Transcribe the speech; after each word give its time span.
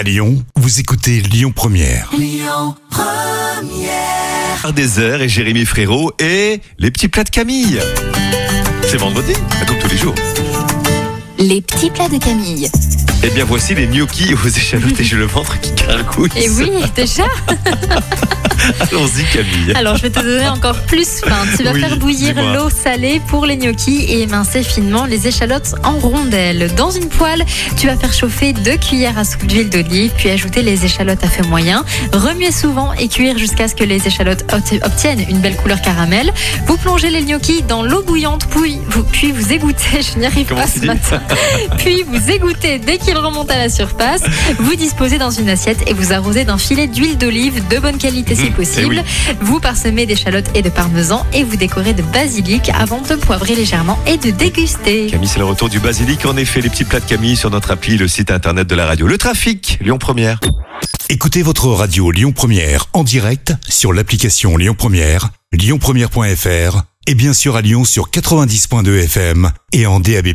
À 0.00 0.02
Lyon, 0.02 0.42
vous 0.56 0.80
écoutez 0.80 1.20
Lyon 1.20 1.52
Première. 1.54 2.10
des 4.72 4.98
heures 4.98 5.20
et 5.20 5.28
Jérémy 5.28 5.66
Frérot 5.66 6.12
et 6.18 6.62
les 6.78 6.90
petits 6.90 7.08
plats 7.08 7.24
de 7.24 7.28
Camille. 7.28 7.78
C'est 8.88 8.96
vendredi, 8.96 9.34
comme 9.68 9.78
tous 9.78 9.88
les 9.90 9.98
jours. 9.98 10.14
Les 11.38 11.60
petits 11.60 11.90
plats 11.90 12.08
de 12.08 12.16
Camille. 12.16 12.70
Eh 13.22 13.28
bien 13.28 13.44
voici 13.44 13.74
les 13.74 13.88
gnocchis 13.88 14.32
aux 14.32 14.48
échalotes 14.48 14.98
et 14.98 15.04
j'ai 15.04 15.16
le 15.16 15.26
ventre 15.26 15.60
qui 15.60 15.72
gargouille. 15.72 16.30
Et 16.34 16.48
oui, 16.48 16.70
déjà 16.96 17.26
Allons-y 18.80 19.24
Camille. 19.32 19.72
Alors, 19.74 19.96
je 19.96 20.02
vais 20.02 20.10
te 20.10 20.20
donner 20.20 20.48
encore 20.48 20.80
plus 20.82 21.20
faim. 21.24 21.44
Tu 21.56 21.62
vas 21.64 21.72
Oui, 21.72 21.80
faire 21.80 21.96
bouillir 21.98 22.34
l'eau 22.54 22.70
salée 22.70 23.20
pour 23.28 23.46
les 23.46 23.56
gnocchis 23.56 24.02
et 24.04 24.22
émincer 24.22 24.62
finement 24.62 25.04
les 25.06 25.26
échalotes 25.26 25.74
en 25.84 25.92
rondelles. 25.98 26.72
Dans 26.76 26.90
une 26.90 27.08
poêle, 27.08 27.44
tu 27.76 27.86
vas 27.86 27.96
faire 27.96 28.12
chauffer 28.12 28.52
deux 28.52 28.76
cuillères 28.76 29.18
à 29.18 29.24
soupe 29.24 29.46
d'huile 29.46 29.70
d'olive, 29.70 30.12
puis 30.16 30.30
ajouter 30.30 30.62
les 30.62 30.84
échalotes 30.84 31.22
à 31.24 31.28
feu 31.28 31.42
moyen. 31.48 31.84
Remuer 32.12 32.52
souvent 32.52 32.92
et 32.94 33.08
cuire 33.08 33.36
jusqu'à 33.38 33.68
ce 33.68 33.74
que 33.74 33.84
les 33.84 34.06
échalotes 34.06 34.44
obti- 34.52 34.84
obtiennent 34.84 35.24
une 35.28 35.38
belle 35.38 35.56
couleur 35.56 35.80
caramel. 35.82 36.32
Vous 36.66 36.76
plongez 36.76 37.10
les 37.10 37.22
gnocchis 37.22 37.62
dans 37.62 37.82
l'eau 37.82 38.02
bouillante, 38.02 38.46
puis 38.50 38.78
vous, 38.88 39.02
puis 39.04 39.32
vous 39.32 39.52
égouttez. 39.52 40.00
Je 40.14 40.18
n'y 40.18 40.26
arrive 40.26 40.46
Comment 40.48 40.62
pas 40.62 40.66
ce 40.66 40.84
matin. 40.84 41.20
Puis 41.78 42.02
vous 42.06 42.30
égouttez 42.30 42.78
dès 42.78 42.98
qu'il 42.98 43.16
remonte 43.16 43.50
à 43.50 43.58
la 43.58 43.68
surface. 43.68 44.22
Vous 44.58 44.74
disposez 44.74 45.18
dans 45.18 45.30
une 45.30 45.48
assiette 45.48 45.78
et 45.88 45.94
vous 45.94 46.12
arrosez 46.12 46.44
d'un 46.44 46.58
filet 46.58 46.86
d'huile 46.86 47.16
d'olive 47.18 47.66
de 47.68 47.78
bonne 47.78 47.98
qualité 47.98 48.34
si 48.34 48.40
Mmh, 48.50 48.52
possible. 48.52 48.59
Eh 48.62 49.34
Vous 49.40 49.60
parsemez 49.60 50.06
d'échalotes 50.06 50.50
et 50.54 50.62
de 50.62 50.68
parmesan 50.68 51.26
et 51.32 51.44
vous 51.44 51.56
décorez 51.56 51.94
de 51.94 52.02
basilic 52.02 52.70
avant 52.70 53.00
de 53.00 53.14
poivrer 53.16 53.54
légèrement 53.54 53.98
et 54.06 54.16
de 54.16 54.30
déguster. 54.30 55.06
Camille, 55.06 55.28
c'est 55.28 55.38
le 55.38 55.44
retour 55.44 55.68
du 55.68 55.80
basilic. 55.80 56.26
En 56.26 56.36
effet, 56.36 56.60
les 56.60 56.68
petits 56.68 56.84
plats 56.84 57.00
de 57.00 57.06
Camille 57.06 57.36
sur 57.36 57.50
notre 57.50 57.70
appli, 57.70 57.96
le 57.96 58.08
site 58.08 58.30
internet 58.30 58.66
de 58.66 58.74
la 58.74 58.86
radio. 58.86 59.06
Le 59.06 59.18
trafic, 59.18 59.78
Lyon 59.80 59.98
Première. 59.98 60.40
Écoutez 61.08 61.42
votre 61.42 61.66
radio 61.68 62.10
Lyon 62.10 62.32
Première 62.32 62.86
en 62.92 63.02
direct 63.02 63.54
sur 63.68 63.92
l'application 63.92 64.56
Lyon 64.56 64.74
Première, 64.78 65.30
lyonpremière.fr 65.52 66.82
et 67.06 67.14
bien 67.14 67.32
sûr 67.32 67.56
à 67.56 67.62
Lyon 67.62 67.84
sur 67.84 68.10
90.2 68.10 69.04
FM 69.04 69.50
et 69.72 69.86
en 69.86 70.00
DAB+. 70.00 70.28